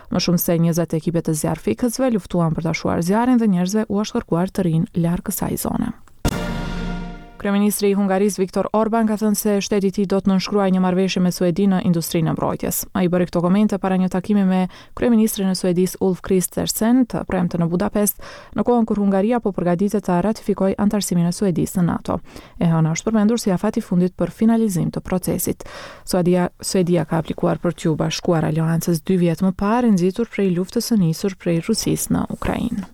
Më 0.09 0.23
shumë 0.25 0.41
se 0.47 0.57
20 0.65 0.97
ekipe 0.97 1.21
të 1.29 1.37
zjarr 1.43 1.61
fikësve 1.69 2.09
luftuan 2.17 2.57
për 2.57 2.71
ta 2.71 2.97
zjarrin 3.13 3.37
dhe 3.37 3.47
njerëzve 3.53 3.85
u 3.93 4.01
është 4.05 4.17
kërkuar 4.23 4.49
të 4.57 4.65
rinë 4.71 5.05
larg 5.05 5.29
kësaj 5.29 5.59
zone. 5.67 5.93
Kryeministri 7.43 7.89
i 7.91 7.95
Hungarisë 7.99 8.39
Viktor 8.39 8.67
Orban 8.71 9.03
ka 9.09 9.17
thënë 9.19 9.35
se 9.35 9.53
shteti 9.65 9.89
i 9.89 9.93
tij 9.97 10.05
do 10.13 10.19
të 10.23 10.31
nënshkruaj 10.31 10.69
një 10.71 10.81
marrëveshje 10.85 11.19
me 11.25 11.31
Suedinë 11.35 11.73
në 11.73 11.79
industrinë 11.89 12.31
e 12.31 12.35
mbrojtjes. 12.37 12.77
Ai 12.95 13.09
bëri 13.11 13.25
këto 13.27 13.41
komente 13.43 13.75
para 13.83 13.97
një 13.99 14.07
takimi 14.13 14.45
me 14.47 14.61
kryeministrin 14.95 15.49
e 15.51 15.57
Suedisë 15.59 15.99
Ulf 16.07 16.21
Kristersen 16.23 17.01
të 17.11 17.25
premte 17.27 17.59
në 17.59 17.67
Budapest, 17.73 18.21
në 18.55 18.63
kohën 18.63 18.87
kur 18.87 19.01
Hungaria 19.03 19.41
po 19.43 19.51
përgatitet 19.57 20.07
të 20.07 20.21
ratifikojë 20.23 20.79
antarësimin 20.85 21.27
e 21.27 21.35
Suedisë 21.35 21.81
në 21.83 21.87
NATO. 21.89 22.17
E 22.63 22.69
hëna 22.71 22.95
është 22.95 23.11
përmendur 23.11 23.43
si 23.43 23.51
afati 23.51 23.83
i 23.83 23.87
fundit 23.89 24.15
për 24.15 24.31
finalizim 24.39 24.87
të 24.95 25.03
procesit. 25.03 25.67
Suedia, 26.07 26.47
Suedia 26.63 27.03
ka 27.11 27.19
aplikuar 27.25 27.59
për 27.59 27.75
të 27.75 27.91
bashkuar 27.99 28.47
aleancës 28.53 29.03
2 29.11 29.19
vjet 29.19 29.43
më 29.43 29.51
parë, 29.59 29.91
nxitur 29.99 30.31
prej 30.31 30.47
luftës 30.55 30.93
së 30.93 30.99
nisur 31.03 31.35
prej 31.43 31.59
Rusisë 31.67 32.15
në 32.15 32.23
Ukrainë. 32.37 32.93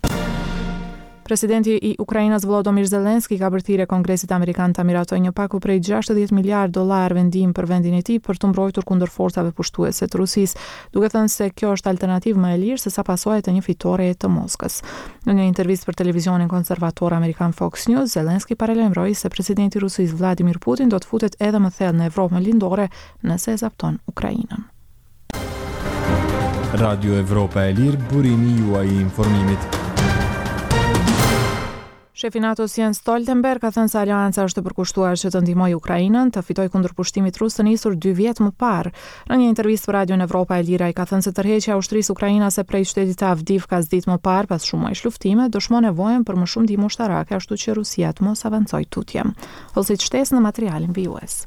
Presidenti 1.29 1.73
i 1.85 1.91
Ukrainës 2.01 2.41
Volodymyr 2.41 2.87
Zelensky 2.89 3.37
ka 3.37 3.51
bërtirë 3.53 3.85
Kongresit 3.85 4.31
Amerikan 4.33 4.71
të 4.73 4.81
miratojë 4.89 5.21
një 5.27 5.31
paku 5.37 5.59
prej 5.61 5.77
60 5.85 6.31
miliardë 6.33 6.73
dollarë 6.73 7.19
vendim 7.19 7.51
për 7.53 7.67
vendin 7.69 7.93
e 7.99 8.01
tij 8.01 8.17
për 8.25 8.39
të 8.41 8.49
mbrojtur 8.49 8.85
kundër 8.89 9.11
forcave 9.13 9.51
pushtuese 9.53 10.07
të 10.09 10.17
Rusisë, 10.23 10.57
duke 10.89 11.11
thënë 11.13 11.29
se 11.29 11.51
kjo 11.53 11.75
është 11.77 11.91
alternativë 11.93 12.41
më 12.41 12.55
e 12.55 12.57
lirë 12.63 12.81
se 12.81 12.89
sa 12.95 13.05
pasojat 13.05 13.45
e 13.45 13.53
një 13.53 13.61
fitore 13.67 14.07
të 14.17 14.25
Moskës. 14.39 14.79
Në 15.29 15.35
një 15.37 15.45
intervistë 15.51 15.91
për 15.91 15.99
televizionin 16.01 16.49
konservator 16.49 17.13
amerikan 17.19 17.53
Fox 17.53 17.85
News, 17.93 18.15
Zelensky 18.17 18.57
paralajmëroi 18.57 19.13
se 19.13 19.29
presidenti 19.29 19.77
Rusisë 19.85 20.17
Vladimir 20.17 20.57
Putin 20.65 20.89
do 20.89 20.97
të 20.97 21.11
futet 21.13 21.37
edhe 21.37 21.61
më 21.61 21.69
thellë 21.77 21.99
në 22.01 22.07
Evropën 22.09 22.41
Lindore 22.41 22.89
nëse 23.21 23.53
e 23.53 23.59
zapton 23.67 23.99
Ukrainën. 24.09 24.65
Radio 26.81 27.21
Evropa 27.21 27.67
e 27.69 27.77
Lirë, 27.77 28.01
burimi 28.09 28.55
juaj 28.63 28.87
i 28.89 28.97
informimit. 29.05 29.78
Shefi 32.19 32.39
nato 32.43 32.65
Jens 32.67 32.97
Stoltenberg 32.99 33.63
ka 33.63 33.69
thënë 33.71 33.87
se 33.87 33.95
Alianca 34.01 34.43
është 34.43 34.59
e 34.59 34.63
përkushtuar 34.65 35.13
që 35.21 35.29
të 35.31 35.39
ndihmojë 35.45 35.77
Ukrainën 35.77 36.33
të 36.35 36.41
fitojë 36.43 36.71
kundër 36.73 36.91
pushtimit 36.97 37.39
rus 37.39 37.55
të 37.55 37.63
nisur 37.69 37.95
2 37.95 38.11
vjet 38.17 38.41
më 38.43 38.49
parë. 38.59 38.91
Në 39.31 39.37
një 39.39 39.47
intervistë 39.53 39.87
për 39.87 39.95
Radio 39.95 40.17
Evropa 40.25 40.57
e 40.59 40.65
Lirë 40.67 40.89
ai 40.89 40.97
ka 40.97 41.05
thënë 41.13 41.23
se 41.23 41.31
tërheqja 41.37 41.77
e 41.77 41.77
ushtrisë 41.79 42.11
ukrainase 42.17 42.65
prej 42.67 42.83
shtetit 42.91 43.21
të 43.23 43.61
ka 43.71 43.79
zdit 43.87 44.01
ditë 44.03 44.11
më 44.11 44.17
parë 44.27 44.51
pas 44.51 44.67
shumë 44.67 44.83
muajsh 44.83 45.05
lufteve 45.07 45.47
dëshmon 45.55 45.87
nevojën 45.87 46.27
për 46.27 46.41
më 46.43 46.49
shumë 46.55 46.65
ndihmë 46.67 46.87
ushtarake, 46.91 47.35
ashtu 47.39 47.55
që 47.63 47.77
Rusia 47.79 48.11
të 48.11 48.27
mos 48.27 48.43
avancojë 48.51 48.89
tutje. 48.97 49.23
Hollsit 49.77 50.03
shtesë 50.09 50.35
në 50.35 50.43
materialin 50.49 50.95
vijues. 50.99 51.43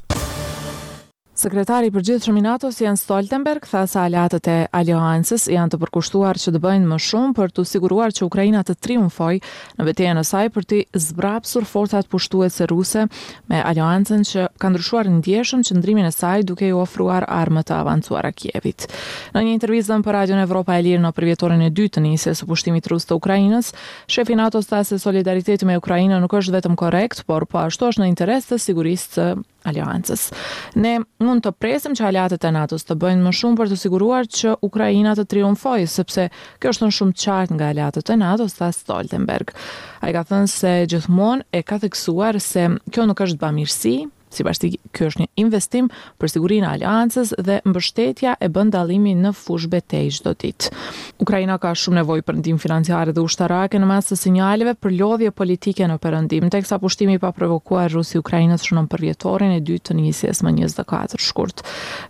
Sekretari 1.33 1.89
për 1.89 2.03
gjithë 2.05 2.27
shëminatos 2.27 2.43
i 2.45 2.45
NATO-s 2.45 2.81
Jens 2.83 3.01
Stoltenberg 3.07 3.65
tha 3.65 3.79
se 3.89 3.97
aleatët 3.97 4.47
e 4.51 4.55
aliancës 4.77 5.47
janë 5.49 5.71
të 5.73 5.77
përkushtuar 5.81 6.37
që 6.37 6.51
të 6.53 6.59
bëjnë 6.61 6.85
më 6.91 6.97
shumë 7.01 7.33
për 7.39 7.53
të 7.57 7.63
siguruar 7.71 8.13
që 8.13 8.27
Ukraina 8.27 8.59
të 8.61 8.75
triumfojë 8.85 9.39
në 9.79 9.85
betejën 9.87 10.19
e 10.21 10.23
saj 10.29 10.43
për 10.53 10.67
të 10.69 10.81
zbrapsur 11.07 11.65
forcat 11.65 12.05
pushtuese 12.13 12.67
ruse 12.69 13.07
me 13.49 13.61
aliancën 13.65 14.21
që 14.29 14.45
ka 14.61 14.69
ndryshuar 14.75 15.09
ndjeshëm 15.15 15.63
ndrimin 15.81 16.05
e 16.05 16.11
saj 16.13 16.45
duke 16.51 16.69
ju 16.69 16.77
ofruar 16.83 17.25
armë 17.25 17.65
të 17.65 17.79
avancuara 17.81 18.29
Kievit. 18.33 18.85
Në 19.33 19.41
një 19.47 19.55
intervistë 19.57 19.97
për 20.05 20.17
Radio 20.19 20.37
Evropa 20.45 20.75
e 20.77 20.83
Lirë 20.85 21.01
në 21.07 21.13
përvjetorin 21.17 21.63
e 21.63 21.71
dytë 21.73 21.95
të 21.97 22.03
nisjes 22.11 22.43
së 22.43 22.49
pushtimit 22.53 22.91
rus 22.93 23.09
të 23.09 23.17
Ukrainës, 23.17 23.73
shefi 24.05 24.37
i 24.37 24.37
NATO-s 24.43 24.69
tha 24.69 24.83
se 24.85 25.01
solidariteti 25.01 25.65
me 25.65 25.81
Ukrainën 25.81 26.13
nuk 26.21 26.37
është 26.43 26.59
vetëm 26.59 26.77
korrekt, 26.77 27.25
por 27.25 27.47
po 27.49 27.65
ashtu 27.65 27.89
është 27.89 28.03
në 28.05 28.11
interes 28.13 28.51
të 28.53 28.61
sigurisë 28.67 29.31
aliancës. 29.67 30.27
Ne 30.79 30.97
mund 31.23 31.43
të 31.45 31.51
presim 31.61 31.95
që 31.97 32.07
aliatët 32.09 32.45
e 32.47 32.51
NATO-s 32.55 32.85
të 32.87 32.97
bëjnë 33.01 33.23
më 33.27 33.33
shumë 33.39 33.59
për 33.61 33.71
të 33.73 33.79
siguruar 33.83 34.27
që 34.39 34.55
Ukraina 34.67 35.15
të 35.17 35.27
triumfojë, 35.33 35.89
sepse 35.95 36.27
kjo 36.61 36.73
është 36.73 36.89
në 36.89 36.97
shumë 36.99 37.17
qartë 37.23 37.57
nga 37.57 37.69
aliatët 37.73 38.13
e 38.15 38.19
NATO-s, 38.23 38.57
tha 38.59 38.71
Stoltenberg. 38.75 39.53
A 40.03 40.11
i 40.11 40.15
ka 40.15 40.25
thënë 40.31 40.51
se 40.53 40.75
gjithmonë 40.93 41.47
e 41.51 41.63
ka 41.67 41.79
theksuar 41.85 42.39
se 42.43 42.67
kjo 42.91 43.07
nuk 43.09 43.23
është 43.27 43.41
bamirësi, 43.43 43.97
Si 44.33 44.41
pashti, 44.47 44.69
kjo 44.95 45.11
është 45.11 45.21
një 45.23 45.27
investim 45.43 45.89
për 46.19 46.31
sigurin 46.31 46.65
aliancës 46.65 47.35
dhe 47.45 47.59
mbështetja 47.69 48.33
e 48.41 48.47
bëndalimi 48.53 49.11
në 49.19 49.29
fushbe 49.37 49.77
të 49.81 49.99
i 50.07 50.07
gjdo 50.15 50.31
dit. 50.41 50.67
Ukrajina 51.21 51.59
ka 51.61 51.75
shumë 51.77 51.99
nevoj 51.99 52.23
për 52.25 52.39
ndim 52.39 52.57
financiare 52.59 53.13
dhe 53.13 53.21
ushtarake 53.21 53.77
në 53.79 53.89
masë 53.91 54.13
të 54.13 54.17
sinjaleve 54.23 54.73
për 54.81 54.95
lodhje 54.97 55.31
politike 55.37 55.85
në 55.91 55.99
përëndim, 56.01 56.49
tek 56.53 56.65
sa 56.65 56.79
pushtimi 56.81 57.19
pa 57.21 57.29
provokuar 57.37 57.93
Rusi 57.93 58.17
Ukrajinës 58.23 58.65
shënën 58.65 58.87
për 58.89 59.03
përvjetorin 59.03 59.53
e 59.59 59.59
2 59.67 59.77
të 59.91 59.97
njësjes 59.99 60.41
më 60.47 60.55
24 60.63 61.21
shkurt. 61.27 61.61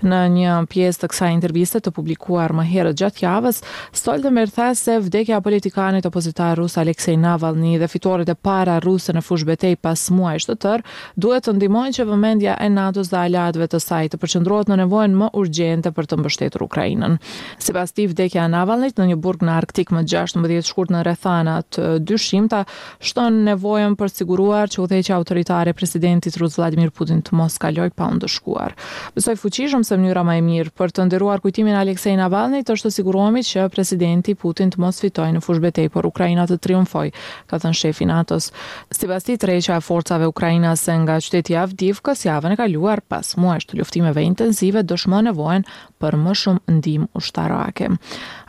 Në 0.08 0.22
një 0.38 0.56
pjesë 0.72 1.04
të 1.04 1.12
kësa 1.12 1.32
interviste 1.36 1.84
të 1.84 1.92
publikuar 1.98 2.56
më 2.56 2.68
herët 2.72 3.02
gjatë 3.04 3.26
javës, 3.26 3.60
Stoltenberg 4.04 4.56
tha 4.56 4.70
se 4.80 4.96
vdekja 5.04 5.42
politikanit 5.44 6.08
opozitar 6.08 6.56
rus 6.62 6.80
Aleksej 6.80 7.20
Navalny 7.20 7.76
dhe 7.84 7.92
fitoret 7.92 8.32
e 8.32 8.38
para 8.48 8.80
ruse 8.84 9.12
në 9.18 9.26
fushbetej 9.28 9.76
pas 9.84 10.08
muaj 10.16 10.38
tërë, 10.54 10.88
duhet 11.24 11.44
të 11.50 11.54
ndihmojnë 11.58 11.96
që 11.98 12.04
vëmendja 12.14 12.58
e 12.62 12.70
NATO-s 12.72 13.10
dhe 13.12 13.20
aleatëve 13.26 13.68
të 13.72 13.80
saj 13.82 14.10
të 14.14 14.20
përqendrohet 14.22 14.70
në 14.72 14.78
nevojën 14.84 15.14
më 15.20 15.28
urgjente 15.40 15.92
për 15.96 16.08
të 16.12 16.18
mbështetur 16.22 16.64
Ukrainën. 16.68 17.16
Sipas 17.62 17.94
tij, 17.96 18.08
vdekja 18.14 18.46
e 18.48 18.52
Navalnit 18.52 19.00
në 19.00 19.08
një 19.12 19.18
burg 19.24 19.42
në 19.46 19.56
Arktik 19.58 19.92
më 19.96 20.04
16 20.10 20.62
shkurt 20.70 20.94
në 20.94 21.02
rrethana 21.08 21.58
të 21.74 21.88
dyshimta 22.08 22.64
shton 23.04 23.42
nevojën 23.48 23.96
për 24.00 24.12
siguruar 24.14 24.72
që 24.74 24.84
udhëheqja 24.86 25.18
autoritare 25.18 25.74
e 25.74 25.78
presidentit 25.80 26.38
rus 26.42 26.58
Vladimir 26.58 26.92
Putin 26.92 27.22
të 27.26 27.36
mos 27.40 27.58
kaloj 27.62 27.90
pa 27.96 28.10
ndëshkuar. 28.14 28.76
Besoj 29.18 29.36
fuqishëm 29.42 29.84
se 29.86 29.98
mënyra 29.98 30.24
më 30.28 30.38
e 30.40 30.44
mirë 30.50 30.74
për 30.78 30.94
të 30.96 31.08
nderuar 31.10 31.42
kujtimin 31.44 31.78
Aleksej 31.80 32.18
Navalnit 32.20 32.70
është 32.70 32.90
të 32.92 32.96
sigurohemi 33.00 33.44
që 33.50 33.68
presidenti 33.74 34.36
Putin 34.40 34.72
të 34.74 34.82
mos 34.84 35.02
fitojë 35.04 35.38
në 35.38 35.44
fushbetej 35.46 35.90
por 35.94 36.06
Ukraina 36.10 36.46
të 36.50 36.60
triumfojë, 36.64 37.14
ka 37.50 37.60
thënë 37.62 37.80
shefi 37.82 38.08
NATO-s. 38.10 38.52
Sipas 38.94 39.26
tij, 39.28 39.40
tregja 39.42 39.78
e 39.80 39.84
forcave 39.86 40.28
ukrainase 40.30 40.96
nga 41.04 41.18
qyteti 41.24 41.56
Avdiv 41.60 42.03
Kafkas 42.04 42.26
javën 42.28 42.52
e 42.52 42.58
kaluar 42.60 43.00
pas 43.08 43.30
muajsh 43.40 43.70
të 43.70 43.78
luftimeve 43.80 44.20
intensive 44.28 44.82
dëshmon 44.84 45.24
nevojën 45.30 45.64
për 46.04 46.16
më 46.20 46.32
shumë 46.36 46.72
ndihmë 46.76 47.06
ushtarake. 47.16 47.86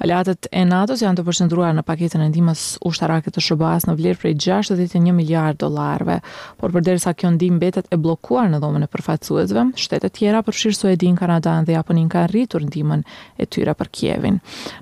Aleatët 0.02 0.48
e 0.50 0.64
NATO-s 0.66 1.04
janë 1.04 1.20
të 1.20 1.24
përqendruar 1.28 1.76
në 1.78 1.84
paketën 1.86 2.24
e 2.24 2.26
ndihmës 2.32 2.64
ushtarake 2.90 3.30
të 3.30 3.44
SBA-s 3.46 3.86
në 3.86 3.94
vlerë 4.00 4.20
prej 4.24 4.34
61 4.42 5.12
miliardë 5.14 5.60
dollarëve, 5.62 6.16
por 6.58 6.74
përderisa 6.74 7.12
kjo 7.14 7.30
ndihmë 7.36 7.60
mbetet 7.60 7.92
e 7.94 8.00
bllokuar 8.02 8.50
në 8.50 8.58
dhomën 8.64 8.88
e 8.88 8.88
përfaqësuesve, 8.96 9.64
shtete 9.84 10.10
tjera 10.18 10.42
përfshirë 10.48 10.78
Suedin, 10.80 11.14
Kanadën 11.22 11.62
dhe 11.70 11.76
Japonin 11.78 12.10
kanë 12.10 12.32
rritur 12.34 12.66
ndihmën 12.66 13.06
e 13.38 13.46
tyre 13.46 13.76
për 13.78 13.92
Kievin. 13.94 14.40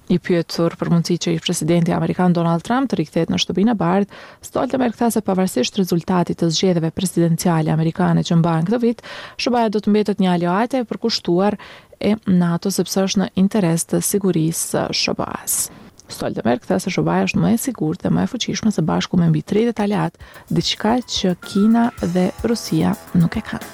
Një 0.09 0.17
pyetur 0.31 0.79
për 0.81 0.93
mundësi 0.95 1.19
që 1.27 1.37
i 1.37 1.45
presidenti 1.45 1.93
amerikan 1.93 2.33
Donald 2.33 2.65
Trump 2.65 2.89
të 2.89 3.03
rikthehet 3.03 3.29
në 3.37 3.43
shtëpinë 3.45 3.77
e 3.77 3.81
Bardh, 3.85 4.19
Stoltenberg 4.49 4.97
tha 4.97 5.13
se 5.13 5.21
pavarësisht 5.29 5.77
rezultatit 5.83 6.41
të 6.41 6.49
zgjedhjeve 6.57 6.95
presidenciale 6.97 7.77
amerikane 7.77 8.25
që 8.25 8.41
mba 8.41 8.59
në 8.63 8.71
këtë 8.71 8.83
vit, 8.85 9.03
shëbaja 9.43 9.71
do 9.75 9.81
të 9.83 9.93
mbetet 9.93 10.23
një 10.23 10.33
aliate 10.37 10.83
për 10.89 11.01
kushtuar 11.03 11.57
e 12.03 12.15
NATO 12.27 12.71
sepse 12.75 13.05
është 13.07 13.23
në 13.23 13.29
interes 13.43 13.87
të 13.91 14.01
sigurisë 14.07 14.87
shëbajas. 15.03 15.61
Stoltenberg 16.13 16.67
tha 16.69 16.77
se 16.83 16.91
Shëbaja 16.93 17.25
është 17.31 17.41
më 17.41 17.53
e 17.57 17.61
sigurt 17.63 18.03
dhe 18.05 18.11
më 18.13 18.27
e 18.27 18.31
fuqishme 18.35 18.73
se 18.75 18.83
bashku 18.85 19.17
me 19.17 19.31
mbi 19.33 19.41
30 19.49 19.81
aliat, 19.87 20.19
diçka 20.53 20.99
që 21.09 21.37
Kina 21.47 21.87
dhe 22.03 22.27
Rusia 22.45 22.93
nuk 23.17 23.39
e 23.41 23.47
kanë. 23.49 23.71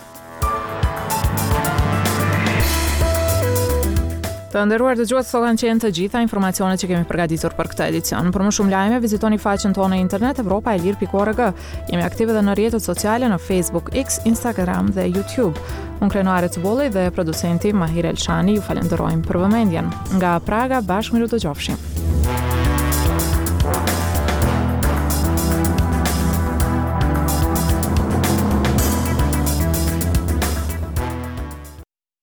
Të 4.58 4.64
nderuar 4.66 4.96
dëgjues, 4.98 5.28
sot 5.30 5.44
kanë 5.46 5.60
qenë 5.60 5.82
të 5.84 5.88
gjitha 5.94 6.20
informacionet 6.24 6.80
që 6.82 6.88
kemi 6.90 7.06
përgatitur 7.06 7.52
për 7.54 7.68
këtë 7.70 7.84
edicion. 7.92 8.30
Për 8.34 8.42
më 8.42 8.48
shumë 8.56 8.72
lajme, 8.74 8.96
vizitoni 9.04 9.36
faqen 9.38 9.76
tonë 9.76 9.94
në 9.94 9.98
internet 10.02 10.40
evropaelir.org. 10.42 11.42
Jemi 11.92 12.02
aktive 12.02 12.34
edhe 12.34 12.42
në 12.48 12.56
rrjetet 12.58 12.82
sociale 12.82 13.28
në 13.30 13.36
Facebook, 13.44 13.92
X, 14.02 14.18
Instagram 14.26 14.90
dhe 14.98 15.06
YouTube. 15.12 15.52
Unë 16.02 16.40
e 16.40 16.50
të 16.56 16.62
bolej 16.66 16.90
dhe 16.90 17.06
producenti 17.14 17.70
Mahir 17.72 18.10
Elshani 18.10 18.58
ju 18.58 18.66
falenderojmë 18.66 19.22
për 19.30 19.38
vëmendjen. 19.46 19.94
Nga 20.18 20.34
Praga, 20.48 20.82
bashkë 20.90 21.20
më 21.22 21.30
të 21.36 21.42
gjofshim. 21.46 21.97